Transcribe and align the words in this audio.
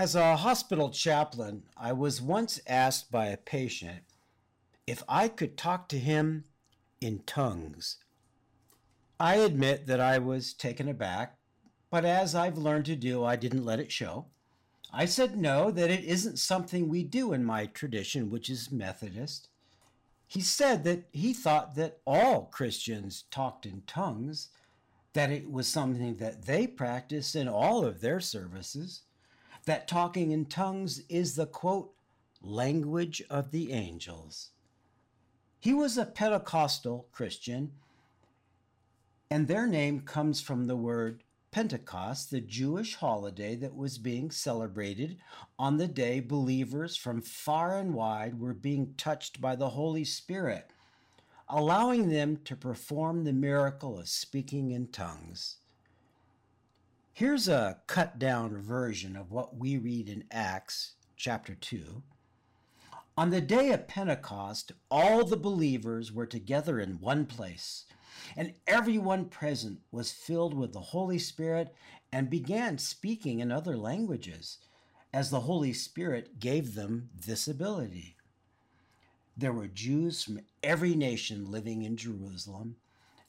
As 0.00 0.14
a 0.14 0.36
hospital 0.36 0.88
chaplain, 0.88 1.64
I 1.76 1.92
was 1.92 2.22
once 2.22 2.58
asked 2.66 3.10
by 3.10 3.26
a 3.26 3.36
patient 3.36 4.00
if 4.86 5.02
I 5.06 5.28
could 5.28 5.58
talk 5.58 5.90
to 5.90 5.98
him 5.98 6.44
in 7.02 7.18
tongues. 7.26 7.98
I 9.20 9.34
admit 9.34 9.86
that 9.88 10.00
I 10.00 10.16
was 10.16 10.54
taken 10.54 10.88
aback, 10.88 11.36
but 11.90 12.06
as 12.06 12.34
I've 12.34 12.56
learned 12.56 12.86
to 12.86 12.96
do, 12.96 13.24
I 13.24 13.36
didn't 13.36 13.66
let 13.66 13.78
it 13.78 13.92
show. 13.92 14.28
I 14.90 15.04
said 15.04 15.36
no, 15.36 15.70
that 15.70 15.90
it 15.90 16.04
isn't 16.04 16.38
something 16.38 16.88
we 16.88 17.04
do 17.04 17.34
in 17.34 17.44
my 17.44 17.66
tradition, 17.66 18.30
which 18.30 18.48
is 18.48 18.72
Methodist. 18.72 19.48
He 20.26 20.40
said 20.40 20.82
that 20.84 21.10
he 21.12 21.34
thought 21.34 21.74
that 21.74 21.98
all 22.06 22.46
Christians 22.46 23.24
talked 23.30 23.66
in 23.66 23.82
tongues, 23.86 24.48
that 25.12 25.30
it 25.30 25.50
was 25.50 25.68
something 25.68 26.16
that 26.16 26.46
they 26.46 26.66
practiced 26.66 27.36
in 27.36 27.48
all 27.48 27.84
of 27.84 28.00
their 28.00 28.18
services, 28.18 29.02
that 29.64 29.88
talking 29.88 30.30
in 30.30 30.46
tongues 30.46 31.02
is 31.08 31.34
the 31.34 31.46
quote, 31.46 31.92
language 32.42 33.22
of 33.28 33.50
the 33.50 33.72
angels. 33.72 34.50
He 35.58 35.74
was 35.74 35.98
a 35.98 36.06
Pentecostal 36.06 37.06
Christian, 37.12 37.72
and 39.30 39.46
their 39.46 39.66
name 39.66 40.00
comes 40.00 40.40
from 40.40 40.66
the 40.66 40.76
word 40.76 41.22
Pentecost, 41.50 42.30
the 42.30 42.40
Jewish 42.40 42.94
holiday 42.94 43.56
that 43.56 43.74
was 43.74 43.98
being 43.98 44.30
celebrated 44.30 45.18
on 45.58 45.76
the 45.76 45.88
day 45.88 46.20
believers 46.20 46.96
from 46.96 47.20
far 47.20 47.76
and 47.76 47.92
wide 47.92 48.38
were 48.38 48.54
being 48.54 48.94
touched 48.96 49.40
by 49.40 49.56
the 49.56 49.70
Holy 49.70 50.04
Spirit, 50.04 50.70
allowing 51.48 52.08
them 52.08 52.38
to 52.44 52.54
perform 52.54 53.24
the 53.24 53.32
miracle 53.32 53.98
of 53.98 54.08
speaking 54.08 54.70
in 54.70 54.86
tongues. 54.88 55.56
Here's 57.20 57.48
a 57.48 57.76
cut 57.86 58.18
down 58.18 58.56
version 58.56 59.14
of 59.14 59.30
what 59.30 59.54
we 59.54 59.76
read 59.76 60.08
in 60.08 60.24
Acts 60.30 60.94
chapter 61.16 61.54
2. 61.54 62.02
On 63.18 63.28
the 63.28 63.42
day 63.42 63.72
of 63.72 63.86
Pentecost, 63.86 64.72
all 64.90 65.26
the 65.26 65.36
believers 65.36 66.10
were 66.10 66.24
together 66.24 66.80
in 66.80 66.98
one 66.98 67.26
place 67.26 67.84
and 68.38 68.54
everyone 68.66 69.26
present 69.26 69.80
was 69.92 70.10
filled 70.10 70.54
with 70.54 70.72
the 70.72 70.80
Holy 70.80 71.18
Spirit 71.18 71.74
and 72.10 72.30
began 72.30 72.78
speaking 72.78 73.40
in 73.40 73.52
other 73.52 73.76
languages, 73.76 74.56
as 75.12 75.28
the 75.28 75.40
Holy 75.40 75.74
Spirit 75.74 76.40
gave 76.40 76.74
them 76.74 77.10
this 77.14 77.46
ability. 77.46 78.16
There 79.36 79.52
were 79.52 79.68
Jews 79.68 80.24
from 80.24 80.40
every 80.62 80.94
nation 80.94 81.50
living 81.50 81.82
in 81.82 81.98
Jerusalem. 81.98 82.76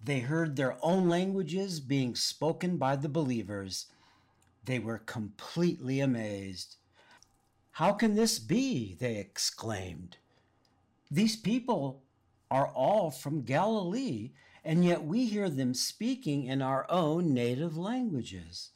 They 0.04 0.20
heard 0.20 0.56
their 0.56 0.78
own 0.84 1.08
languages 1.08 1.80
being 1.80 2.16
spoken 2.16 2.78
by 2.78 2.96
the 2.96 3.10
believers. 3.10 3.86
They 4.66 4.80
were 4.80 4.98
completely 4.98 6.00
amazed. 6.00 6.78
How 7.72 7.94
can 7.94 8.16
this 8.16 8.40
be? 8.40 8.96
They 9.00 9.18
exclaimed. 9.18 10.18
These 11.10 11.36
people 11.36 12.02
are 12.50 12.68
all 12.68 13.12
from 13.12 13.44
Galilee, 13.44 14.32
and 14.64 14.84
yet 14.84 15.04
we 15.04 15.26
hear 15.26 15.50
them 15.50 15.74
speaking 15.74 16.46
in 16.46 16.62
our 16.62 16.86
own 16.90 17.34
native 17.34 17.78
languages. 17.78 18.72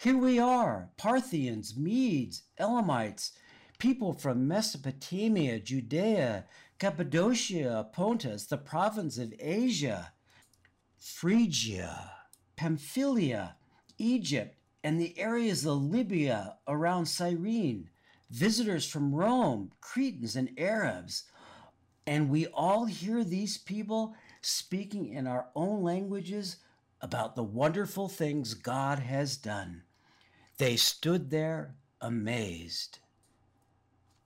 Here 0.00 0.16
we 0.16 0.38
are, 0.38 0.90
Parthians, 0.96 1.76
Medes, 1.76 2.42
Elamites, 2.58 3.32
people 3.78 4.12
from 4.12 4.46
Mesopotamia, 4.48 5.58
Judea, 5.58 6.44
Cappadocia, 6.78 7.88
Pontus, 7.92 8.46
the 8.46 8.58
province 8.58 9.18
of 9.18 9.34
Asia, 9.38 10.12
Phrygia, 10.98 12.12
Pamphylia, 12.56 13.56
Egypt, 13.98 14.56
and 14.82 15.00
the 15.00 15.18
areas 15.18 15.66
of 15.66 15.82
Libya 15.82 16.56
around 16.66 17.06
Cyrene, 17.06 17.90
visitors 18.30 18.86
from 18.86 19.14
Rome, 19.14 19.72
Cretans, 19.80 20.36
and 20.36 20.50
Arabs. 20.58 21.24
And 22.06 22.30
we 22.30 22.46
all 22.46 22.86
hear 22.86 23.24
these 23.24 23.58
people 23.58 24.14
speaking 24.40 25.08
in 25.12 25.26
our 25.26 25.48
own 25.54 25.82
languages 25.82 26.56
about 27.00 27.36
the 27.36 27.42
wonderful 27.42 28.08
things 28.08 28.54
God 28.54 28.98
has 28.98 29.36
done. 29.36 29.82
They 30.58 30.76
stood 30.76 31.30
there 31.30 31.76
amazed. 32.00 32.98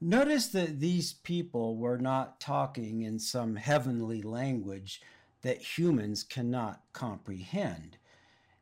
Notice 0.00 0.48
that 0.48 0.80
these 0.80 1.12
people 1.12 1.76
were 1.76 1.98
not 1.98 2.40
talking 2.40 3.02
in 3.02 3.18
some 3.18 3.56
heavenly 3.56 4.22
language 4.22 5.00
that 5.42 5.78
humans 5.78 6.22
cannot 6.22 6.82
comprehend. 6.92 7.98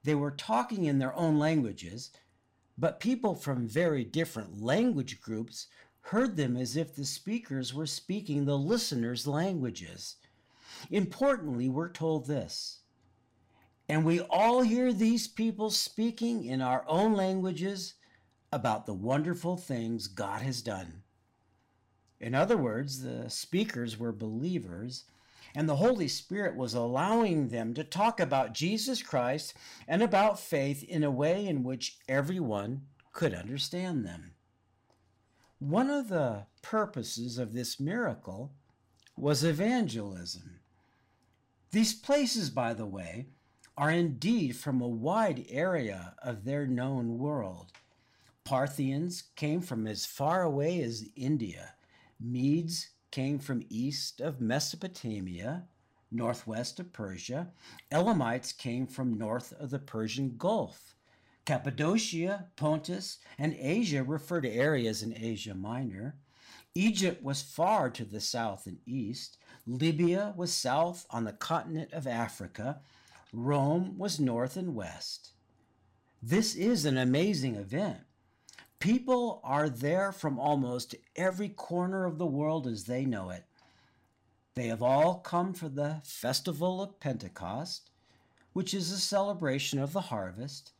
They 0.02 0.14
were 0.14 0.30
talking 0.30 0.84
in 0.84 0.98
their 0.98 1.14
own 1.14 1.38
languages, 1.38 2.10
but 2.76 3.00
people 3.00 3.34
from 3.34 3.68
very 3.68 4.04
different 4.04 4.62
language 4.62 5.20
groups 5.20 5.66
heard 6.00 6.36
them 6.36 6.56
as 6.56 6.76
if 6.76 6.94
the 6.94 7.04
speakers 7.04 7.74
were 7.74 7.86
speaking 7.86 8.44
the 8.44 8.58
listeners' 8.58 9.26
languages. 9.26 10.16
Importantly, 10.90 11.68
we're 11.68 11.92
told 11.92 12.26
this 12.26 12.80
and 13.90 14.04
we 14.04 14.20
all 14.20 14.62
hear 14.62 14.92
these 14.92 15.26
people 15.26 15.68
speaking 15.68 16.44
in 16.44 16.62
our 16.62 16.84
own 16.86 17.12
languages 17.12 17.94
about 18.52 18.86
the 18.86 18.94
wonderful 18.94 19.56
things 19.56 20.06
God 20.06 20.42
has 20.42 20.62
done. 20.62 21.02
In 22.20 22.32
other 22.32 22.56
words, 22.56 23.02
the 23.02 23.28
speakers 23.28 23.98
were 23.98 24.12
believers, 24.12 25.06
and 25.54 25.68
the 25.68 25.76
Holy 25.76 26.08
Spirit 26.08 26.56
was 26.56 26.74
allowing 26.74 27.48
them 27.48 27.74
to 27.74 27.84
talk 27.84 28.20
about 28.20 28.54
Jesus 28.54 29.02
Christ 29.02 29.54
and 29.88 30.02
about 30.02 30.38
faith 30.38 30.82
in 30.84 31.02
a 31.02 31.10
way 31.10 31.46
in 31.46 31.62
which 31.62 31.98
everyone 32.08 32.82
could 33.12 33.34
understand 33.34 34.04
them. 34.04 34.32
One 35.58 35.90
of 35.90 36.08
the 36.08 36.46
purposes 36.62 37.38
of 37.38 37.52
this 37.52 37.78
miracle 37.78 38.52
was 39.16 39.44
evangelism. 39.44 40.60
These 41.72 41.94
places, 41.94 42.50
by 42.50 42.72
the 42.72 42.86
way, 42.86 43.26
are 43.76 43.90
indeed 43.90 44.56
from 44.56 44.80
a 44.80 44.88
wide 44.88 45.44
area 45.48 46.14
of 46.22 46.44
their 46.44 46.66
known 46.66 47.18
world. 47.18 47.72
Parthians 48.44 49.24
came 49.36 49.60
from 49.60 49.86
as 49.86 50.06
far 50.06 50.42
away 50.42 50.82
as 50.82 51.08
India. 51.14 51.74
Medes 52.18 52.90
came 53.10 53.38
from 53.38 53.64
east 53.68 54.20
of 54.20 54.40
Mesopotamia, 54.40 55.64
northwest 56.10 56.80
of 56.80 56.92
Persia. 56.92 57.48
Elamites 57.90 58.52
came 58.52 58.86
from 58.86 59.18
north 59.18 59.52
of 59.58 59.70
the 59.70 59.78
Persian 59.78 60.36
Gulf. 60.36 60.94
Cappadocia, 61.44 62.46
Pontus, 62.56 63.18
and 63.38 63.56
Asia 63.58 64.04
refer 64.04 64.40
to 64.40 64.50
areas 64.50 65.02
in 65.02 65.16
Asia 65.16 65.54
Minor. 65.54 66.16
Egypt 66.74 67.22
was 67.22 67.42
far 67.42 67.90
to 67.90 68.04
the 68.04 68.20
south 68.20 68.66
and 68.66 68.78
east. 68.86 69.38
Libya 69.66 70.32
was 70.36 70.52
south 70.52 71.06
on 71.10 71.24
the 71.24 71.32
continent 71.32 71.92
of 71.92 72.06
Africa. 72.06 72.80
Rome 73.32 73.98
was 73.98 74.20
north 74.20 74.56
and 74.56 74.74
west. 74.74 75.32
This 76.22 76.54
is 76.54 76.84
an 76.84 76.98
amazing 76.98 77.56
event. 77.56 78.00
People 78.80 79.42
are 79.44 79.68
there 79.68 80.10
from 80.10 80.38
almost 80.38 80.94
every 81.14 81.50
corner 81.50 82.06
of 82.06 82.16
the 82.16 82.26
world 82.26 82.66
as 82.66 82.84
they 82.84 83.04
know 83.04 83.28
it. 83.28 83.44
They 84.54 84.68
have 84.68 84.82
all 84.82 85.16
come 85.16 85.52
for 85.52 85.68
the 85.68 86.00
festival 86.02 86.82
of 86.82 86.98
Pentecost, 86.98 87.90
which 88.54 88.72
is 88.72 88.90
a 88.90 88.98
celebration 88.98 89.78
of 89.78 89.92
the 89.92 90.00
harvest, 90.00 90.72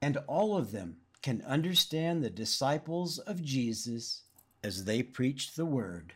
and 0.00 0.16
all 0.28 0.56
of 0.56 0.70
them 0.70 0.98
can 1.22 1.42
understand 1.42 2.22
the 2.22 2.30
disciples 2.30 3.18
of 3.18 3.42
Jesus 3.42 4.22
as 4.62 4.84
they 4.84 5.02
preach 5.02 5.54
the 5.54 5.66
word. 5.66 6.14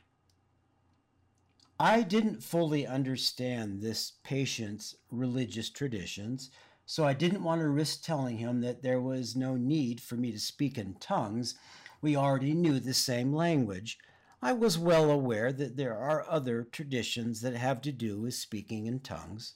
I 1.81 2.03
didn't 2.03 2.43
fully 2.43 2.87
understand 2.87 3.81
this 3.81 4.13
patient's 4.23 4.97
religious 5.11 5.69
traditions, 5.69 6.51
so 6.91 7.05
I 7.05 7.13
didn't 7.13 7.45
want 7.45 7.61
to 7.61 7.69
risk 7.69 8.03
telling 8.03 8.39
him 8.39 8.63
that 8.63 8.83
there 8.83 8.99
was 8.99 9.37
no 9.37 9.57
need 9.57 10.01
for 10.01 10.17
me 10.17 10.33
to 10.33 10.41
speak 10.41 10.79
in 10.79 10.95
tongues. 10.95 11.55
We 12.01 12.17
already 12.17 12.55
knew 12.55 12.81
the 12.81 12.95
same 12.95 13.35
language. 13.35 13.99
I 14.41 14.55
was 14.55 14.79
well 14.79 15.11
aware 15.11 15.53
that 15.53 15.77
there 15.77 15.95
are 15.95 16.25
other 16.27 16.65
traditions 16.65 17.43
that 17.43 17.55
have 17.55 17.83
to 17.83 17.93
do 17.93 18.23
with 18.23 18.33
speaking 18.33 18.87
in 18.87 19.01
tongues, 19.01 19.53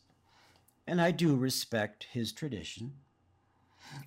and 0.86 1.00
I 1.00 1.10
do 1.10 1.34
respect 1.34 2.08
his 2.10 2.32
tradition. 2.32 2.96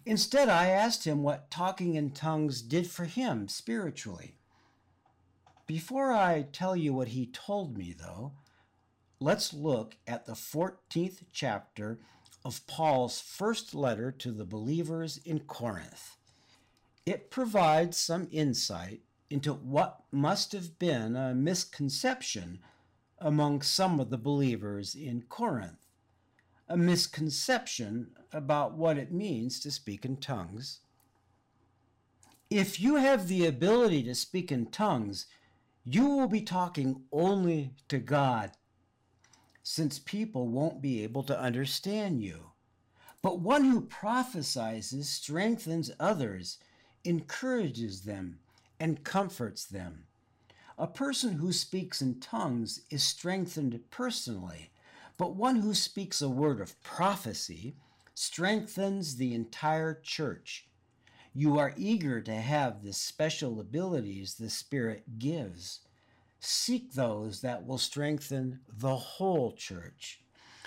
Instead, 0.05 0.47
I 0.47 0.67
asked 0.67 1.05
him 1.05 1.23
what 1.23 1.49
talking 1.49 1.95
in 1.95 2.11
tongues 2.11 2.61
did 2.61 2.85
for 2.85 3.05
him 3.05 3.47
spiritually. 3.47 4.37
Before 5.65 6.11
I 6.11 6.43
tell 6.43 6.75
you 6.75 6.93
what 6.93 7.07
he 7.07 7.25
told 7.25 7.75
me, 7.75 7.91
though, 7.91 8.33
let's 9.19 9.51
look 9.51 9.97
at 10.05 10.27
the 10.27 10.33
14th 10.33 11.23
chapter 11.31 11.97
of 12.45 12.65
Paul's 12.67 13.19
first 13.19 13.73
letter 13.73 14.11
to 14.11 14.31
the 14.31 14.45
believers 14.45 15.19
in 15.25 15.39
Corinth. 15.39 16.15
It 17.03 17.31
provides 17.31 17.97
some 17.97 18.27
insight 18.31 19.01
into 19.31 19.51
what 19.51 20.03
must 20.11 20.51
have 20.51 20.77
been 20.77 21.15
a 21.15 21.33
misconception 21.33 22.59
among 23.17 23.63
some 23.63 23.99
of 23.99 24.11
the 24.11 24.17
believers 24.19 24.93
in 24.93 25.23
Corinth, 25.23 25.87
a 26.69 26.77
misconception 26.77 28.11
about 28.31 28.73
what 28.73 28.97
it 28.97 29.11
means 29.11 29.59
to 29.61 29.71
speak 29.71 30.05
in 30.05 30.17
tongues. 30.17 30.81
If 32.51 32.79
you 32.79 32.97
have 32.97 33.27
the 33.27 33.47
ability 33.47 34.03
to 34.03 34.13
speak 34.13 34.51
in 34.51 34.67
tongues, 34.67 35.25
you 35.83 36.05
will 36.07 36.27
be 36.27 36.41
talking 36.41 37.05
only 37.11 37.73
to 37.87 37.97
God, 37.97 38.51
since 39.67 39.97
people 39.97 40.47
won't 40.47 40.79
be 40.79 41.01
able 41.01 41.23
to 41.23 41.37
understand 41.37 42.21
you. 42.21 42.51
But 43.23 43.39
one 43.39 43.63
who 43.65 43.81
prophesies 43.81 44.93
strengthens 45.09 45.89
others, 45.99 46.59
encourages 47.03 48.01
them, 48.01 48.37
and 48.79 49.03
comforts 49.03 49.65
them. 49.65 50.03
A 50.77 50.85
person 50.85 51.33
who 51.33 51.51
speaks 51.51 51.99
in 51.99 52.19
tongues 52.19 52.81
is 52.91 53.01
strengthened 53.01 53.79
personally, 53.89 54.69
but 55.17 55.35
one 55.35 55.55
who 55.55 55.73
speaks 55.73 56.21
a 56.21 56.29
word 56.29 56.61
of 56.61 56.79
prophecy 56.83 57.75
strengthens 58.13 59.15
the 59.15 59.33
entire 59.33 59.99
church. 60.03 60.67
You 61.33 61.57
are 61.57 61.73
eager 61.75 62.21
to 62.21 62.35
have 62.35 62.83
the 62.83 62.93
special 62.93 63.59
abilities 63.59 64.35
the 64.35 64.51
Spirit 64.51 65.17
gives. 65.17 65.79
Seek 66.39 66.93
those 66.93 67.41
that 67.41 67.65
will 67.65 67.77
strengthen 67.77 68.59
the 68.67 68.95
whole 68.95 69.53
church. 69.53 70.21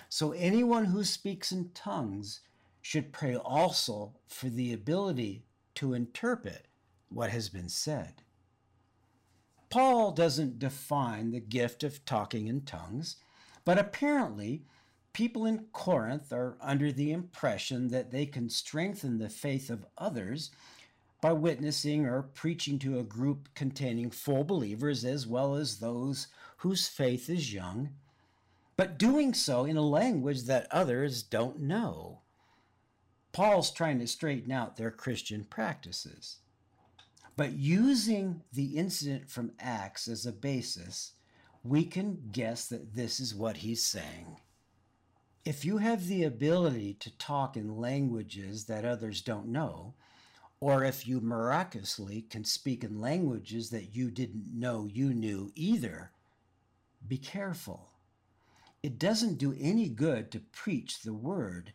So, 0.09 0.32
anyone 0.32 0.87
who 0.87 1.05
speaks 1.05 1.53
in 1.53 1.70
tongues 1.75 2.41
should 2.81 3.12
pray 3.12 3.37
also 3.37 4.15
for 4.26 4.49
the 4.49 4.73
ability 4.73 5.44
to 5.75 5.94
interpret 5.94 6.67
what 7.11 7.31
has 7.31 7.49
been 7.49 7.69
said. 7.69 8.23
Paul 9.70 10.12
doesn't 10.12 10.59
define 10.59 11.31
the 11.31 11.41
gift 11.41 11.82
of 11.85 12.05
talking 12.05 12.47
in 12.47 12.62
tongues, 12.62 13.17
but 13.64 13.79
apparently 13.79 14.64
people 15.12 15.44
in 15.44 15.67
Corinth 15.73 16.32
are 16.32 16.56
under 16.61 16.91
the 16.91 17.12
impression 17.12 17.88
that 17.88 18.11
they 18.11 18.25
can 18.25 18.49
strengthen 18.49 19.19
the 19.19 19.29
faith 19.29 19.69
of 19.69 19.85
others 19.99 20.50
by 21.20 21.32
witnessing 21.32 22.06
or 22.06 22.23
preaching 22.23 22.79
to 22.79 22.99
a 22.99 23.05
group 23.05 23.49
containing 23.55 24.11
full 24.11 24.44
believers 24.44 25.05
as 25.05 25.26
well 25.26 25.55
as 25.55 25.79
those 25.79 26.29
whose 26.59 26.88
faith 26.88 27.29
is 27.29 27.53
young, 27.53 27.91
but 28.76 28.99
doing 28.99 29.35
so 29.35 29.65
in 29.65 29.76
a 29.76 29.82
language 29.82 30.44
that 30.44 30.69
others 30.70 31.23
don't 31.23 31.59
know. 31.59 32.20
Paul's 33.32 33.70
trying 33.73 33.99
to 33.99 34.06
straighten 34.06 34.53
out 34.53 34.76
their 34.76 34.91
Christian 34.91 35.44
practices. 35.44 36.38
But 37.37 37.53
using 37.53 38.43
the 38.53 38.76
incident 38.76 39.31
from 39.31 39.53
Acts 39.61 40.09
as 40.09 40.26
a 40.26 40.32
basis, 40.32 41.12
we 41.62 41.85
can 41.85 42.31
guess 42.32 42.67
that 42.67 42.94
this 42.94 43.21
is 43.21 43.35
what 43.35 43.59
he's 43.59 43.85
saying. 43.85 44.41
If 45.44 45.64
you 45.64 45.79
have 45.79 46.06
the 46.06 46.25
ability 46.25 46.94
to 46.94 47.17
talk 47.17 47.56
in 47.56 47.76
languages 47.76 48.64
that 48.64 48.85
others 48.85 49.21
don't 49.21 49.49
know, 49.49 49.94
or 50.61 50.85
if 50.85 51.07
you 51.07 51.21
miraculously 51.21 52.23
can 52.23 52.45
speak 52.45 52.83
in 52.83 53.01
languages 53.01 53.71
that 53.71 53.95
you 53.95 54.11
didn't 54.11 54.47
know 54.53 54.89
you 54.91 55.15
knew 55.15 55.53
either, 55.55 56.11
be 57.07 57.17
careful. 57.17 57.91
It 58.83 58.99
doesn't 58.99 59.39
do 59.39 59.55
any 59.59 59.89
good 59.89 60.31
to 60.33 60.41
preach 60.41 61.03
the 61.03 61.15
word 61.15 61.73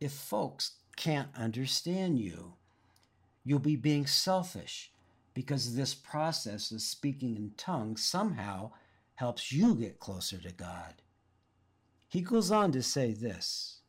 if 0.00 0.12
folks 0.12 0.72
can't 0.96 1.28
understand 1.36 2.18
you. 2.18 2.54
You'll 3.44 3.58
be 3.58 3.76
being 3.76 4.06
selfish 4.06 4.92
because 5.34 5.74
this 5.74 5.94
process 5.94 6.70
of 6.70 6.82
speaking 6.82 7.36
in 7.36 7.52
tongues 7.56 8.04
somehow 8.04 8.72
helps 9.14 9.52
you 9.52 9.74
get 9.74 10.00
closer 10.00 10.38
to 10.38 10.52
God. 10.52 10.94
He 12.08 12.20
goes 12.20 12.50
on 12.50 12.72
to 12.72 12.82
say 12.82 13.12
this 13.12 13.80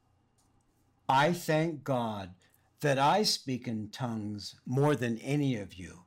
I 1.10 1.34
thank 1.34 1.84
God 1.84 2.34
that 2.82 2.98
I 2.98 3.24
speak 3.24 3.68
in 3.68 3.90
tongues 3.90 4.56
more 4.66 4.96
than 4.96 5.18
any 5.20 5.56
of 5.56 5.76
you. 5.76 6.06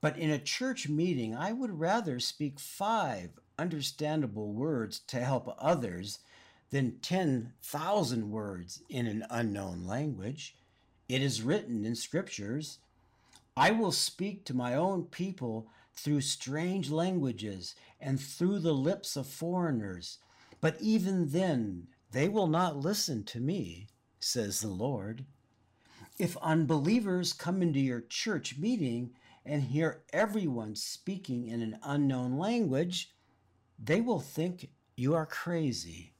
But 0.00 0.18
in 0.18 0.30
a 0.30 0.38
church 0.38 0.88
meeting, 0.88 1.34
I 1.34 1.52
would 1.52 1.78
rather 1.78 2.18
speak 2.20 2.58
five 2.58 3.30
understandable 3.58 4.52
words 4.52 5.00
to 5.08 5.20
help 5.20 5.54
others 5.58 6.20
than 6.70 6.98
10,000 7.00 8.30
words 8.30 8.82
in 8.88 9.06
an 9.06 9.24
unknown 9.30 9.86
language. 9.86 10.56
It 11.08 11.22
is 11.22 11.42
written 11.42 11.84
in 11.84 11.94
scriptures 11.94 12.78
I 13.56 13.72
will 13.72 13.92
speak 13.92 14.44
to 14.46 14.54
my 14.54 14.74
own 14.74 15.04
people 15.04 15.68
through 15.92 16.22
strange 16.22 16.88
languages 16.88 17.74
and 18.00 18.18
through 18.18 18.60
the 18.60 18.72
lips 18.72 19.16
of 19.16 19.26
foreigners. 19.26 20.18
But 20.60 20.80
even 20.80 21.28
then, 21.28 21.88
they 22.12 22.28
will 22.28 22.46
not 22.46 22.78
listen 22.78 23.24
to 23.24 23.40
me, 23.40 23.88
says 24.18 24.60
the 24.60 24.68
Lord. 24.68 25.26
If 26.20 26.36
unbelievers 26.42 27.32
come 27.32 27.62
into 27.62 27.80
your 27.80 28.02
church 28.02 28.58
meeting 28.58 29.12
and 29.46 29.62
hear 29.62 30.02
everyone 30.12 30.76
speaking 30.76 31.48
in 31.48 31.62
an 31.62 31.78
unknown 31.82 32.36
language, 32.36 33.14
they 33.82 34.02
will 34.02 34.20
think 34.20 34.68
you 34.98 35.14
are 35.14 35.24
crazy. 35.24 36.12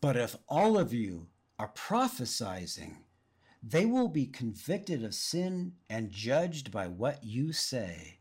But 0.00 0.16
if 0.16 0.36
all 0.48 0.78
of 0.78 0.94
you 0.94 1.26
are 1.58 1.72
prophesying, 1.74 2.98
they 3.64 3.84
will 3.84 4.06
be 4.06 4.26
convicted 4.26 5.02
of 5.02 5.12
sin 5.12 5.72
and 5.90 6.12
judged 6.12 6.70
by 6.70 6.86
what 6.86 7.24
you 7.24 7.52
say. 7.52 8.20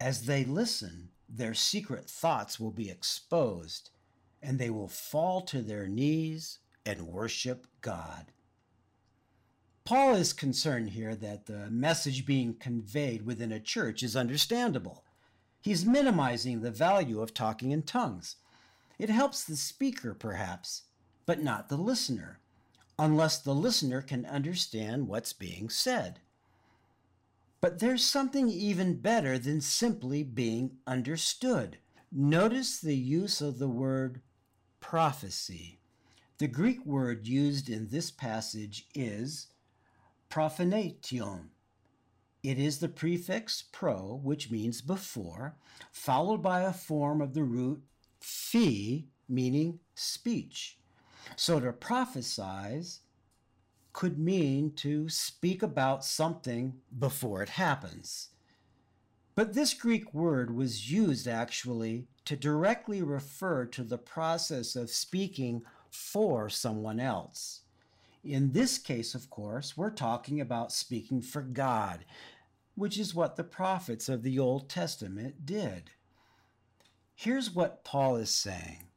As 0.00 0.22
they 0.22 0.42
listen, 0.42 1.10
their 1.28 1.54
secret 1.54 2.10
thoughts 2.10 2.58
will 2.58 2.72
be 2.72 2.90
exposed, 2.90 3.90
and 4.42 4.58
they 4.58 4.70
will 4.70 4.88
fall 4.88 5.40
to 5.42 5.62
their 5.62 5.86
knees 5.86 6.58
and 6.84 7.06
worship 7.06 7.68
God. 7.80 8.32
Paul 9.86 10.16
is 10.16 10.32
concerned 10.32 10.90
here 10.90 11.14
that 11.14 11.46
the 11.46 11.70
message 11.70 12.26
being 12.26 12.54
conveyed 12.54 13.24
within 13.24 13.52
a 13.52 13.60
church 13.60 14.02
is 14.02 14.16
understandable. 14.16 15.04
He's 15.60 15.86
minimizing 15.86 16.60
the 16.60 16.72
value 16.72 17.22
of 17.22 17.32
talking 17.32 17.70
in 17.70 17.84
tongues. 17.84 18.34
It 18.98 19.10
helps 19.10 19.44
the 19.44 19.54
speaker, 19.54 20.12
perhaps, 20.12 20.82
but 21.24 21.40
not 21.40 21.68
the 21.68 21.76
listener, 21.76 22.40
unless 22.98 23.38
the 23.38 23.54
listener 23.54 24.02
can 24.02 24.26
understand 24.26 25.06
what's 25.06 25.32
being 25.32 25.68
said. 25.68 26.18
But 27.60 27.78
there's 27.78 28.02
something 28.02 28.48
even 28.48 29.00
better 29.00 29.38
than 29.38 29.60
simply 29.60 30.24
being 30.24 30.78
understood. 30.88 31.78
Notice 32.10 32.80
the 32.80 32.96
use 32.96 33.40
of 33.40 33.60
the 33.60 33.68
word 33.68 34.20
prophecy. 34.80 35.78
The 36.38 36.48
Greek 36.48 36.84
word 36.84 37.28
used 37.28 37.70
in 37.70 37.88
this 37.88 38.10
passage 38.10 38.88
is 38.92 39.46
prophanation. 40.36 41.48
It 42.42 42.58
is 42.58 42.78
the 42.78 42.90
prefix 42.90 43.64
pro, 43.72 44.20
which 44.22 44.50
means 44.50 44.82
before, 44.82 45.56
followed 45.90 46.42
by 46.42 46.60
a 46.60 46.74
form 46.74 47.22
of 47.22 47.32
the 47.32 47.42
root 47.42 47.82
phi, 48.20 49.06
meaning 49.30 49.80
speech. 49.94 50.76
So 51.36 51.58
to 51.58 51.72
prophesize 51.72 52.98
could 53.94 54.18
mean 54.18 54.72
to 54.72 55.08
speak 55.08 55.62
about 55.62 56.04
something 56.04 56.74
before 56.98 57.42
it 57.42 57.48
happens. 57.48 58.28
But 59.34 59.54
this 59.54 59.72
Greek 59.72 60.12
word 60.12 60.54
was 60.54 60.92
used 60.92 61.26
actually 61.26 62.08
to 62.26 62.36
directly 62.36 63.00
refer 63.00 63.64
to 63.64 63.82
the 63.82 63.96
process 63.96 64.76
of 64.76 64.90
speaking 64.90 65.62
for 65.88 66.50
someone 66.50 67.00
else. 67.00 67.62
In 68.26 68.50
this 68.52 68.78
case, 68.78 69.14
of 69.14 69.30
course, 69.30 69.76
we're 69.76 69.90
talking 69.90 70.40
about 70.40 70.72
speaking 70.72 71.22
for 71.22 71.42
God, 71.42 72.04
which 72.74 72.98
is 72.98 73.14
what 73.14 73.36
the 73.36 73.44
prophets 73.44 74.08
of 74.08 74.24
the 74.24 74.38
Old 74.38 74.68
Testament 74.68 75.46
did. 75.46 75.90
Here's 77.14 77.54
what 77.54 77.84
Paul 77.84 78.16
is 78.16 78.30
saying 78.30 78.88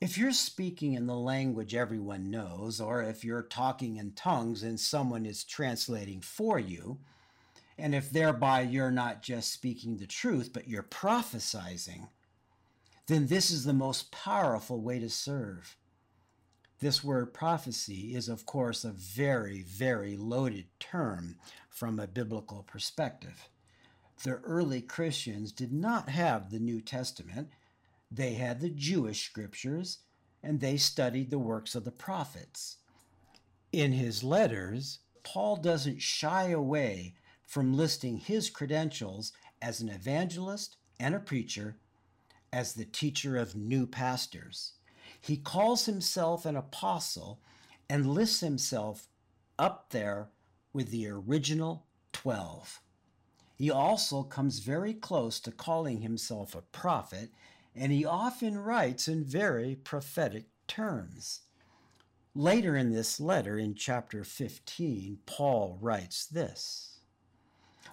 if 0.00 0.18
you're 0.18 0.32
speaking 0.32 0.94
in 0.94 1.06
the 1.06 1.16
language 1.16 1.74
everyone 1.74 2.30
knows, 2.30 2.80
or 2.80 3.02
if 3.02 3.24
you're 3.24 3.42
talking 3.42 3.96
in 3.96 4.12
tongues 4.12 4.62
and 4.62 4.78
someone 4.78 5.26
is 5.26 5.44
translating 5.44 6.20
for 6.20 6.58
you, 6.58 6.98
and 7.78 7.94
if 7.94 8.10
thereby 8.10 8.62
you're 8.62 8.90
not 8.90 9.22
just 9.22 9.52
speaking 9.52 9.96
the 9.96 10.06
truth, 10.06 10.50
but 10.52 10.68
you're 10.68 10.82
prophesizing, 10.82 12.08
then 13.06 13.26
this 13.26 13.50
is 13.50 13.64
the 13.64 13.72
most 13.72 14.12
powerful 14.12 14.80
way 14.80 14.98
to 14.98 15.10
serve. 15.10 15.76
This 16.82 17.04
word 17.04 17.32
prophecy 17.32 18.16
is, 18.16 18.28
of 18.28 18.44
course, 18.44 18.82
a 18.82 18.90
very, 18.90 19.62
very 19.62 20.16
loaded 20.16 20.66
term 20.80 21.36
from 21.70 22.00
a 22.00 22.08
biblical 22.08 22.64
perspective. 22.64 23.48
The 24.24 24.38
early 24.38 24.80
Christians 24.82 25.52
did 25.52 25.72
not 25.72 26.08
have 26.08 26.50
the 26.50 26.58
New 26.58 26.80
Testament 26.80 27.50
they 28.10 28.34
had 28.34 28.58
the 28.58 28.68
Jewish 28.68 29.24
scriptures, 29.24 30.00
and 30.42 30.58
they 30.58 30.76
studied 30.76 31.30
the 31.30 31.38
works 31.38 31.76
of 31.76 31.84
the 31.84 31.92
prophets. 31.92 32.78
In 33.70 33.92
his 33.92 34.24
letters, 34.24 34.98
Paul 35.22 35.54
doesn't 35.58 36.02
shy 36.02 36.48
away 36.48 37.14
from 37.46 37.76
listing 37.76 38.16
his 38.16 38.50
credentials 38.50 39.32
as 39.62 39.80
an 39.80 39.88
evangelist 39.88 40.78
and 40.98 41.14
a 41.14 41.20
preacher, 41.20 41.76
as 42.52 42.72
the 42.72 42.84
teacher 42.84 43.36
of 43.36 43.54
new 43.54 43.86
pastors. 43.86 44.72
He 45.20 45.36
calls 45.36 45.86
himself 45.86 46.44
an 46.46 46.56
apostle 46.56 47.40
and 47.88 48.06
lists 48.06 48.40
himself 48.40 49.08
up 49.58 49.90
there 49.90 50.28
with 50.72 50.90
the 50.90 51.08
original 51.08 51.86
12. 52.12 52.80
He 53.56 53.70
also 53.70 54.22
comes 54.22 54.58
very 54.58 54.94
close 54.94 55.38
to 55.40 55.52
calling 55.52 56.00
himself 56.00 56.54
a 56.54 56.62
prophet, 56.62 57.30
and 57.74 57.92
he 57.92 58.04
often 58.04 58.58
writes 58.58 59.08
in 59.08 59.24
very 59.24 59.76
prophetic 59.76 60.46
terms. 60.66 61.42
Later 62.34 62.76
in 62.76 62.90
this 62.90 63.20
letter, 63.20 63.58
in 63.58 63.74
chapter 63.74 64.24
15, 64.24 65.18
Paul 65.26 65.78
writes 65.80 66.26
this 66.26 67.00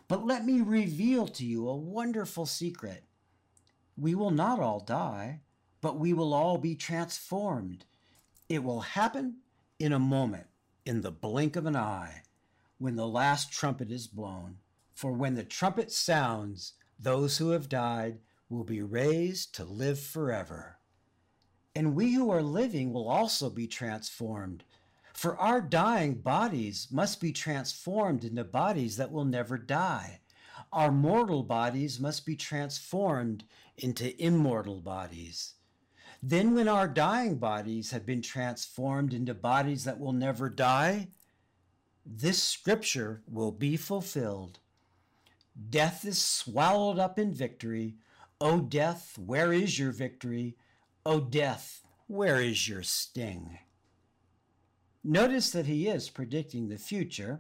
But 0.08 0.26
let 0.26 0.46
me 0.46 0.62
reveal 0.62 1.28
to 1.28 1.46
you 1.46 1.68
a 1.68 1.76
wonderful 1.76 2.46
secret. 2.46 3.04
We 3.98 4.16
will 4.16 4.32
not 4.32 4.60
all 4.60 4.80
die, 4.80 5.42
but 5.82 6.00
we 6.00 6.14
will 6.14 6.34
all 6.34 6.58
be 6.58 6.76
transformed. 6.76 7.86
It 8.48 8.64
will 8.64 8.82
happen 8.82 9.38
in 9.80 9.94
a 9.94 10.00
moment, 10.00 10.48
in 10.86 11.02
the 11.02 11.12
blink 11.12 11.56
of 11.56 11.66
an 11.66 11.76
eye, 11.76 12.24
when 12.78 12.96
the 12.96 13.08
last 13.08 13.52
trumpet 13.52 13.92
is 13.92 14.08
blown. 14.08 14.58
For 14.94 15.12
when 15.12 15.36
the 15.36 15.44
trumpet 15.44 15.92
sounds, 15.92 16.74
those 17.00 17.38
who 17.38 17.52
have 17.52 17.70
died 17.70 18.20
will 18.50 18.64
be 18.64 18.82
raised 18.82 19.56
to 19.56 19.64
live 19.64 20.00
forever 20.00 20.80
and 21.76 21.96
we 21.96 22.14
who 22.14 22.30
are 22.30 22.42
living 22.42 22.92
will 22.92 23.08
also 23.08 23.50
be 23.50 23.68
transformed. 23.68 24.64
For 25.14 25.38
our 25.38 25.62
dying 25.62 26.16
bodies 26.16 26.88
must 26.92 27.22
be 27.22 27.32
transformed 27.32 28.24
into 28.24 28.44
bodies 28.44 28.98
that 28.98 29.12
will 29.12 29.26
never 29.26 29.58
die. 29.58 30.20
Our 30.74 30.92
mortal 30.92 31.44
bodies 31.44 32.00
must 32.00 32.26
be 32.26 32.36
transformed 32.36 33.44
into 33.78 34.22
immortal 34.22 34.82
bodies. 34.82 35.54
Then, 36.22 36.54
when 36.54 36.68
our 36.68 36.88
dying 36.88 37.38
bodies 37.38 37.92
have 37.92 38.06
been 38.06 38.22
transformed 38.22 39.14
into 39.14 39.34
bodies 39.34 39.86
that 39.86 40.00
will 40.00 40.12
never 40.12 40.50
die, 40.50 41.10
this 42.06 42.42
scripture 42.44 43.22
will 43.28 43.52
be 43.52 43.78
fulfilled. 43.78 44.60
Death 45.70 46.06
is 46.06 46.22
swallowed 46.22 47.00
up 47.00 47.18
in 47.18 47.34
victory. 47.34 47.96
O 48.42 48.60
death, 48.60 49.18
where 49.18 49.54
is 49.54 49.80
your 49.80 49.92
victory? 49.92 50.58
O 51.06 51.20
death, 51.20 51.82
where 52.08 52.42
is 52.42 52.68
your 52.68 52.84
sting? 52.84 53.60
Notice 55.04 55.52
that 55.52 55.68
he 55.68 55.88
is 55.88 56.10
predicting 56.10 56.68
the 56.68 56.78
future, 56.78 57.40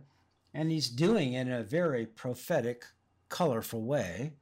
and 0.53 0.71
he's 0.71 0.89
doing 0.89 1.33
it 1.33 1.41
in 1.41 1.51
a 1.51 1.63
very 1.63 2.05
prophetic, 2.05 2.86
colorful 3.27 3.83
way. 3.83 4.33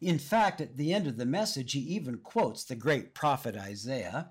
In 0.00 0.18
fact, 0.18 0.60
at 0.60 0.76
the 0.76 0.92
end 0.92 1.06
of 1.06 1.16
the 1.16 1.26
message, 1.26 1.72
he 1.72 1.80
even 1.80 2.18
quotes 2.18 2.64
the 2.64 2.76
great 2.76 3.14
prophet 3.14 3.56
Isaiah. 3.56 4.30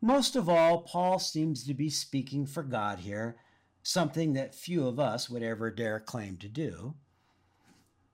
Most 0.00 0.36
of 0.36 0.48
all, 0.48 0.82
Paul 0.82 1.18
seems 1.18 1.64
to 1.64 1.74
be 1.74 1.88
speaking 1.88 2.44
for 2.44 2.62
God 2.62 3.00
here, 3.00 3.36
something 3.82 4.34
that 4.34 4.54
few 4.54 4.86
of 4.86 5.00
us 5.00 5.30
would 5.30 5.42
ever 5.42 5.70
dare 5.70 6.00
claim 6.00 6.36
to 6.38 6.48
do. 6.48 6.94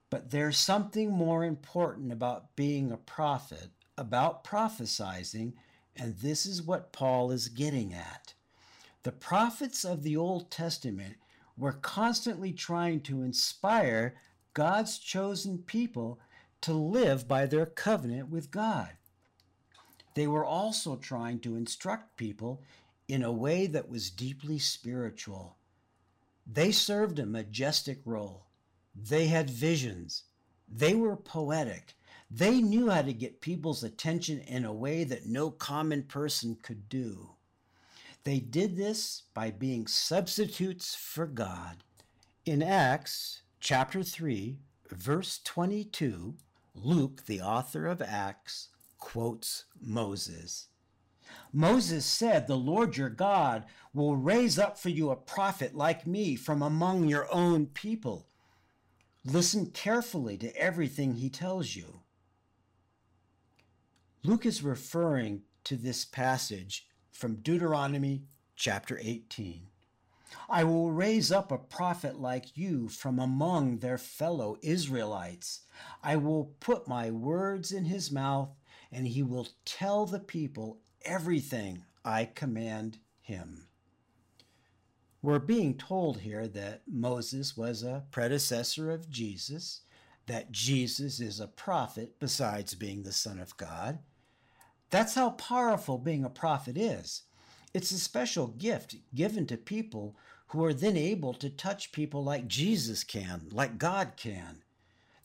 But 0.09 0.31
there's 0.31 0.57
something 0.57 1.11
more 1.11 1.43
important 1.43 2.11
about 2.11 2.55
being 2.55 2.91
a 2.91 2.97
prophet 2.97 3.69
about 3.97 4.45
prophesizing, 4.45 5.53
and 5.95 6.15
this 6.17 6.45
is 6.45 6.63
what 6.63 6.93
Paul 6.93 7.31
is 7.31 7.49
getting 7.49 7.93
at. 7.93 8.33
The 9.03 9.11
prophets 9.11 9.83
of 9.83 10.03
the 10.03 10.15
Old 10.15 10.49
Testament 10.49 11.17
were 11.57 11.73
constantly 11.73 12.53
trying 12.53 13.01
to 13.01 13.23
inspire 13.23 14.15
God's 14.53 14.97
chosen 14.97 15.59
people 15.59 16.19
to 16.61 16.73
live 16.73 17.27
by 17.27 17.45
their 17.45 17.65
covenant 17.65 18.29
with 18.29 18.51
God. 18.51 18.89
They 20.15 20.27
were 20.27 20.45
also 20.45 20.95
trying 20.95 21.39
to 21.39 21.55
instruct 21.55 22.17
people 22.17 22.61
in 23.07 23.23
a 23.23 23.31
way 23.31 23.67
that 23.67 23.89
was 23.89 24.09
deeply 24.09 24.59
spiritual. 24.59 25.57
They 26.45 26.71
served 26.71 27.19
a 27.19 27.25
majestic 27.25 28.01
role. 28.05 28.45
They 28.95 29.27
had 29.27 29.49
visions. 29.49 30.23
They 30.67 30.93
were 30.93 31.15
poetic. 31.15 31.95
They 32.31 32.61
knew 32.61 32.89
how 32.89 33.01
to 33.01 33.13
get 33.13 33.41
people's 33.41 33.83
attention 33.83 34.41
in 34.41 34.65
a 34.65 34.73
way 34.73 35.03
that 35.03 35.25
no 35.25 35.49
common 35.49 36.03
person 36.03 36.57
could 36.61 36.89
do. 36.89 37.31
They 38.23 38.39
did 38.39 38.75
this 38.75 39.23
by 39.33 39.51
being 39.51 39.87
substitutes 39.87 40.93
for 40.93 41.25
God. 41.25 41.77
In 42.45 42.61
Acts 42.61 43.41
chapter 43.59 44.03
3, 44.03 44.59
verse 44.91 45.39
22, 45.43 46.35
Luke, 46.81 47.25
the 47.25 47.41
author 47.41 47.85
of 47.85 48.01
Acts, 48.01 48.69
quotes 48.97 49.65
Moses. 49.81 50.67
Moses 51.51 52.05
said, 52.05 52.47
The 52.47 52.55
Lord 52.55 52.95
your 52.95 53.09
God 53.09 53.65
will 53.93 54.15
raise 54.15 54.57
up 54.57 54.77
for 54.77 54.89
you 54.89 55.09
a 55.09 55.15
prophet 55.15 55.75
like 55.75 56.07
me 56.07 56.35
from 56.35 56.61
among 56.61 57.07
your 57.07 57.31
own 57.33 57.67
people. 57.67 58.27
Listen 59.25 59.67
carefully 59.67 60.37
to 60.37 60.55
everything 60.55 61.15
he 61.15 61.29
tells 61.29 61.75
you. 61.75 62.01
Luke 64.23 64.45
is 64.45 64.63
referring 64.63 65.43
to 65.65 65.75
this 65.75 66.05
passage 66.05 66.87
from 67.11 67.35
Deuteronomy 67.35 68.23
chapter 68.55 68.97
18. 69.01 69.67
I 70.49 70.63
will 70.63 70.91
raise 70.91 71.31
up 71.31 71.51
a 71.51 71.57
prophet 71.57 72.19
like 72.19 72.57
you 72.57 72.89
from 72.89 73.19
among 73.19 73.79
their 73.79 73.97
fellow 73.97 74.57
Israelites. 74.61 75.61
I 76.03 76.15
will 76.15 76.55
put 76.59 76.87
my 76.87 77.11
words 77.11 77.71
in 77.71 77.85
his 77.85 78.11
mouth, 78.11 78.49
and 78.91 79.07
he 79.07 79.23
will 79.23 79.47
tell 79.65 80.05
the 80.05 80.19
people 80.19 80.79
everything 81.03 81.83
I 82.03 82.25
command 82.25 82.99
him. 83.21 83.67
We're 85.21 85.39
being 85.39 85.77
told 85.77 86.19
here 86.19 86.47
that 86.47 86.83
Moses 86.87 87.57
was 87.57 87.83
a 87.83 88.05
predecessor 88.11 88.89
of 88.91 89.09
Jesus, 89.09 89.81
that 90.27 90.51
Jesus 90.51 91.19
is 91.19 91.39
a 91.39 91.47
prophet 91.47 92.19
besides 92.19 92.73
being 92.75 93.03
the 93.03 93.11
Son 93.11 93.39
of 93.39 93.57
God, 93.57 93.99
that's 94.89 95.15
how 95.15 95.31
powerful 95.31 95.97
being 95.97 96.23
a 96.23 96.29
prophet 96.29 96.77
is. 96.77 97.23
It's 97.73 97.91
a 97.91 97.99
special 97.99 98.47
gift 98.47 98.95
given 99.13 99.45
to 99.47 99.57
people 99.57 100.15
who 100.47 100.63
are 100.65 100.73
then 100.73 100.97
able 100.97 101.33
to 101.35 101.49
touch 101.49 101.91
people 101.91 102.23
like 102.23 102.47
Jesus 102.47 103.03
can, 103.03 103.47
like 103.51 103.77
God 103.77 104.13
can. 104.17 104.63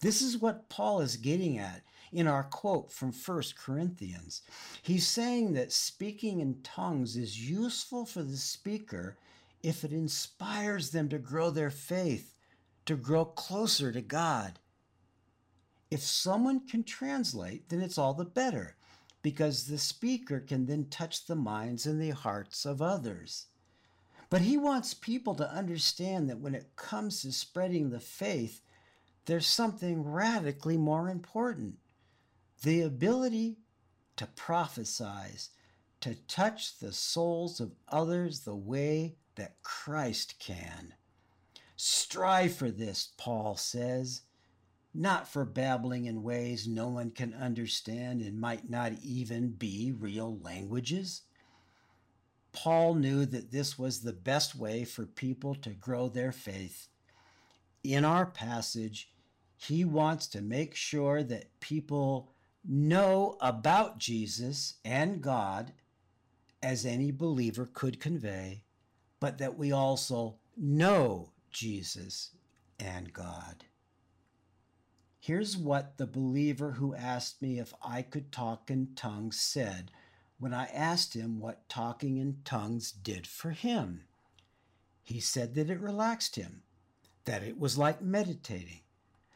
This 0.00 0.20
is 0.20 0.36
what 0.36 0.68
Paul 0.68 1.00
is 1.00 1.16
getting 1.16 1.56
at 1.56 1.82
in 2.12 2.26
our 2.26 2.44
quote 2.44 2.92
from 2.92 3.12
1 3.12 3.42
Corinthians. 3.58 4.42
He's 4.82 5.06
saying 5.06 5.54
that 5.54 5.72
speaking 5.72 6.40
in 6.40 6.60
tongues 6.62 7.16
is 7.16 7.48
useful 7.48 8.04
for 8.04 8.22
the 8.22 8.36
speaker 8.36 9.16
if 9.62 9.82
it 9.82 9.92
inspires 9.92 10.90
them 10.90 11.08
to 11.08 11.18
grow 11.18 11.48
their 11.48 11.70
faith, 11.70 12.34
to 12.84 12.96
grow 12.96 13.24
closer 13.24 13.90
to 13.90 14.02
God. 14.02 14.58
If 15.90 16.00
someone 16.00 16.60
can 16.68 16.84
translate, 16.84 17.70
then 17.70 17.80
it's 17.80 17.96
all 17.96 18.12
the 18.12 18.26
better 18.26 18.76
because 19.25 19.64
the 19.64 19.78
speaker 19.78 20.38
can 20.38 20.66
then 20.66 20.85
touch 20.90 21.25
the 21.25 21.35
minds 21.35 21.87
and 21.87 21.99
the 21.99 22.11
hearts 22.11 22.66
of 22.66 22.83
others. 22.83 23.47
But 24.28 24.43
he 24.43 24.59
wants 24.59 24.93
people 24.93 25.35
to 25.37 25.50
understand 25.50 26.28
that 26.28 26.40
when 26.40 26.54
it 26.54 26.76
comes 26.76 27.23
to 27.23 27.33
spreading 27.33 27.88
the 27.88 28.00
faith, 28.00 28.61
there's 29.25 29.47
something 29.47 30.04
radically 30.04 30.76
more 30.76 31.09
important 31.09 31.76
the 32.62 32.83
ability 32.83 33.57
to 34.16 34.26
prophesize, 34.26 35.49
to 36.00 36.14
touch 36.28 36.78
the 36.78 36.93
souls 36.93 37.61
of 37.61 37.73
others 37.88 38.40
the 38.40 38.54
way 38.54 39.16
that 39.37 39.62
Christ 39.62 40.35
can. 40.38 40.93
Strive 41.76 42.54
for 42.54 42.71
this, 42.71 43.09
Paul 43.16 43.57
says 43.57 44.21
not 44.94 45.26
for 45.26 45.44
babbling 45.44 46.04
in 46.04 46.22
ways 46.22 46.68
no 46.68 46.86
one 46.88 47.10
can 47.10 47.34
understand 47.34 48.22
and 48.22 48.40
might 48.40 48.70
not 48.70 48.92
even 49.02 49.48
be 49.48 49.92
real 49.92 50.38
languages. 50.40 51.22
Paul 52.52 52.94
knew 52.94 53.26
that 53.26 53.50
this 53.50 53.76
was 53.76 54.00
the 54.00 54.12
best 54.12 54.54
way 54.54 54.84
for 54.84 55.04
people 55.04 55.56
to 55.56 55.70
grow 55.70 56.08
their 56.08 56.30
faith. 56.30 56.86
In 57.82 58.04
our 58.04 58.24
passage, 58.24 59.10
he 59.56 59.84
wants 59.84 60.28
to 60.28 60.40
make 60.40 60.76
sure 60.76 61.24
that 61.24 61.58
people 61.58 62.32
know 62.64 63.36
about 63.40 63.98
Jesus 63.98 64.74
and 64.84 65.20
God 65.20 65.72
as 66.62 66.86
any 66.86 67.10
believer 67.10 67.68
could 67.70 67.98
convey, 67.98 68.62
but 69.18 69.38
that 69.38 69.58
we 69.58 69.72
also 69.72 70.36
know 70.56 71.30
Jesus 71.50 72.30
and 72.78 73.12
God. 73.12 73.64
Here's 75.25 75.57
what 75.57 75.97
the 75.97 76.07
believer 76.07 76.73
who 76.73 76.95
asked 76.95 77.40
me 77.40 77.59
if 77.59 77.73
I 77.83 78.02
could 78.02 78.31
talk 78.31 78.71
in 78.71 78.95
tongues 78.95 79.40
said 79.40 79.90
when 80.38 80.52
I 80.52 80.66
asked 80.66 81.14
him 81.14 81.40
what 81.40 81.66
talking 81.66 82.19
in 82.19 82.43
tongues 82.45 82.93
did 82.93 83.26
for 83.26 83.52
him. 83.52 84.04
He 85.02 85.21
said 85.21 85.54
that 85.54 85.71
it 85.71 85.81
relaxed 85.81 86.37
him, 86.37 86.64
that 87.25 87.43
it 87.43 87.59
was 87.59 87.78
like 87.78 88.02
meditating, 88.02 88.81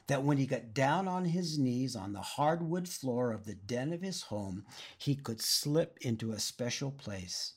that 0.09 0.23
when 0.23 0.37
he 0.37 0.45
got 0.45 0.75
down 0.75 1.09
on 1.09 1.25
his 1.25 1.59
knees 1.59 1.97
on 1.97 2.13
the 2.13 2.21
hardwood 2.21 2.87
floor 2.87 3.33
of 3.33 3.47
the 3.47 3.55
den 3.55 3.95
of 3.95 4.03
his 4.03 4.25
home, 4.25 4.67
he 4.99 5.15
could 5.15 5.41
slip 5.41 5.97
into 6.03 6.33
a 6.33 6.39
special 6.39 6.91
place. 6.91 7.55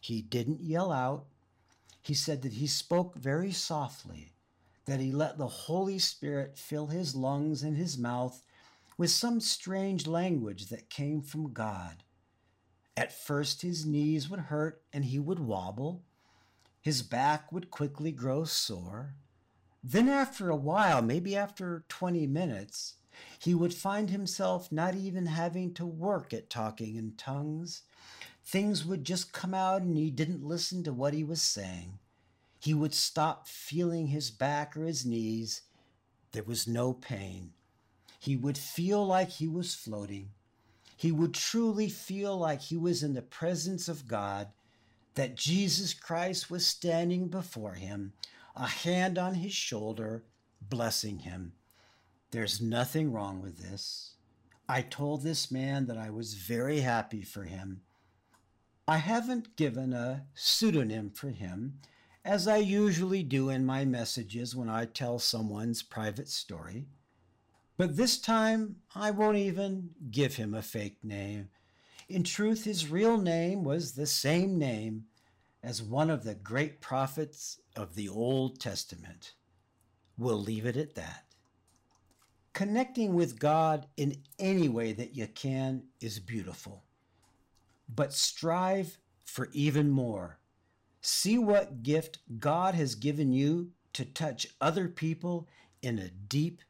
He 0.00 0.22
didn't 0.22 0.62
yell 0.62 0.90
out. 0.90 1.26
He 2.00 2.14
said 2.14 2.40
that 2.40 2.54
he 2.54 2.68
spoke 2.68 3.18
very 3.18 3.52
softly 3.52 4.32
that 4.86 5.00
he 5.00 5.12
let 5.12 5.36
the 5.36 5.46
Holy 5.46 5.98
Spirit 5.98 6.56
fill 6.56 6.86
his 6.86 7.14
lungs 7.14 7.62
and 7.62 7.76
his 7.76 7.98
mouth 7.98 8.42
with 8.96 9.10
some 9.10 9.40
strange 9.40 10.06
language 10.06 10.68
that 10.68 10.88
came 10.88 11.20
from 11.20 11.52
God. 11.52 12.04
At 12.96 13.12
first, 13.12 13.62
his 13.62 13.84
knees 13.84 14.30
would 14.30 14.40
hurt 14.40 14.82
and 14.92 15.04
he 15.04 15.18
would 15.18 15.38
wobble. 15.38 16.02
His 16.80 17.02
back 17.02 17.52
would 17.52 17.70
quickly 17.70 18.12
grow 18.12 18.44
sore. 18.44 19.14
Then, 19.84 20.08
after 20.08 20.48
a 20.48 20.56
while, 20.56 21.02
maybe 21.02 21.36
after 21.36 21.84
20 21.88 22.26
minutes, 22.26 22.94
he 23.38 23.54
would 23.54 23.74
find 23.74 24.08
himself 24.08 24.72
not 24.72 24.94
even 24.94 25.26
having 25.26 25.74
to 25.74 25.86
work 25.86 26.32
at 26.32 26.48
talking 26.48 26.96
in 26.96 27.12
tongues. 27.16 27.82
Things 28.44 28.84
would 28.84 29.04
just 29.04 29.32
come 29.32 29.52
out 29.52 29.82
and 29.82 29.96
he 29.96 30.10
didn't 30.10 30.44
listen 30.44 30.82
to 30.84 30.92
what 30.92 31.12
he 31.12 31.24
was 31.24 31.42
saying. 31.42 31.98
He 32.66 32.74
would 32.74 32.94
stop 32.94 33.46
feeling 33.46 34.08
his 34.08 34.32
back 34.32 34.76
or 34.76 34.86
his 34.86 35.06
knees. 35.06 35.62
There 36.32 36.42
was 36.42 36.66
no 36.66 36.92
pain. 36.92 37.52
He 38.18 38.34
would 38.34 38.58
feel 38.58 39.06
like 39.06 39.30
he 39.30 39.46
was 39.46 39.72
floating. 39.72 40.30
He 40.96 41.12
would 41.12 41.32
truly 41.32 41.88
feel 41.88 42.36
like 42.36 42.60
he 42.62 42.76
was 42.76 43.04
in 43.04 43.14
the 43.14 43.22
presence 43.22 43.86
of 43.86 44.08
God, 44.08 44.48
that 45.14 45.36
Jesus 45.36 45.94
Christ 45.94 46.50
was 46.50 46.66
standing 46.66 47.28
before 47.28 47.74
him, 47.74 48.14
a 48.56 48.66
hand 48.66 49.16
on 49.16 49.34
his 49.34 49.52
shoulder, 49.52 50.24
blessing 50.60 51.20
him. 51.20 51.52
There's 52.32 52.60
nothing 52.60 53.12
wrong 53.12 53.40
with 53.40 53.58
this. 53.58 54.14
I 54.68 54.82
told 54.82 55.22
this 55.22 55.52
man 55.52 55.86
that 55.86 55.98
I 55.98 56.10
was 56.10 56.34
very 56.34 56.80
happy 56.80 57.22
for 57.22 57.44
him. 57.44 57.82
I 58.88 58.96
haven't 58.96 59.54
given 59.54 59.92
a 59.92 60.24
pseudonym 60.34 61.10
for 61.10 61.28
him, 61.28 61.78
as 62.26 62.48
I 62.48 62.56
usually 62.56 63.22
do 63.22 63.50
in 63.50 63.64
my 63.64 63.84
messages 63.84 64.56
when 64.56 64.68
I 64.68 64.84
tell 64.84 65.20
someone's 65.20 65.84
private 65.84 66.28
story. 66.28 66.86
But 67.76 67.96
this 67.96 68.18
time, 68.18 68.76
I 68.96 69.12
won't 69.12 69.36
even 69.36 69.90
give 70.10 70.34
him 70.34 70.52
a 70.52 70.60
fake 70.60 70.98
name. 71.04 71.50
In 72.08 72.24
truth, 72.24 72.64
his 72.64 72.90
real 72.90 73.16
name 73.16 73.62
was 73.62 73.92
the 73.92 74.06
same 74.06 74.58
name 74.58 75.04
as 75.62 75.82
one 75.84 76.10
of 76.10 76.24
the 76.24 76.34
great 76.34 76.80
prophets 76.80 77.60
of 77.76 77.94
the 77.94 78.08
Old 78.08 78.58
Testament. 78.58 79.34
We'll 80.18 80.40
leave 80.40 80.66
it 80.66 80.76
at 80.76 80.96
that. 80.96 81.26
Connecting 82.54 83.14
with 83.14 83.38
God 83.38 83.86
in 83.96 84.16
any 84.40 84.68
way 84.68 84.92
that 84.94 85.14
you 85.14 85.28
can 85.28 85.84
is 86.00 86.18
beautiful, 86.18 86.82
but 87.88 88.12
strive 88.12 88.98
for 89.24 89.48
even 89.52 89.90
more. 89.90 90.40
See 91.08 91.38
what 91.38 91.84
gift 91.84 92.18
God 92.40 92.74
has 92.74 92.96
given 92.96 93.32
you 93.32 93.70
to 93.92 94.04
touch 94.04 94.48
other 94.60 94.88
people 94.88 95.46
in 95.80 96.00
a 96.00 96.08
deep, 96.10 96.62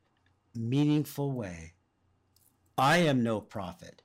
meaningful 0.54 1.32
way. 1.32 1.72
I 2.76 2.98
am 2.98 3.22
no 3.22 3.40
prophet. 3.40 4.02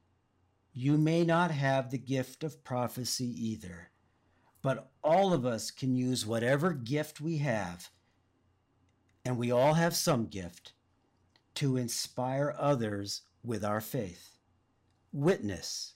You 0.72 0.98
may 0.98 1.26
not 1.26 1.52
have 1.52 1.92
the 1.92 1.98
gift 1.98 2.46
of 2.46 2.64
prophecy 2.64 3.26
either, 3.26 3.90
but 4.62 4.94
all 5.04 5.34
of 5.34 5.46
us 5.46 5.70
can 5.70 5.98
use 5.98 6.26
whatever 6.26 6.72
gift 6.72 7.20
we 7.20 7.40
have, 7.40 7.90
and 9.26 9.38
we 9.38 9.52
all 9.52 9.74
have 9.74 9.94
some 9.98 10.28
gift 10.28 10.72
to 11.56 11.76
inspire 11.76 12.56
others 12.58 13.24
with 13.44 13.66
our 13.66 13.82
faith. 13.82 14.38
Witness. 15.12 15.96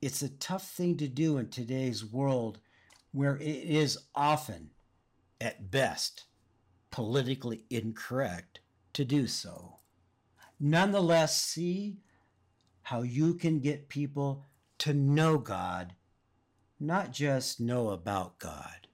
It's 0.00 0.22
a 0.22 0.30
tough 0.30 0.70
thing 0.70 0.96
to 0.96 1.06
do 1.06 1.36
in 1.36 1.50
today's 1.50 2.02
world 2.02 2.60
where 3.14 3.36
it 3.36 3.46
is 3.46 3.96
often, 4.12 4.70
at 5.40 5.70
best, 5.70 6.24
politically 6.90 7.64
incorrect 7.70 8.58
to 8.92 9.04
do 9.04 9.28
so. 9.28 9.76
Nonetheless, 10.58 11.40
see 11.40 11.98
how 12.82 13.02
you 13.02 13.34
can 13.34 13.60
get 13.60 13.88
people 13.88 14.44
to 14.78 14.92
know 14.92 15.38
God, 15.38 15.94
not 16.80 17.12
just 17.12 17.60
know 17.60 17.90
about 17.90 18.40
God. 18.40 18.88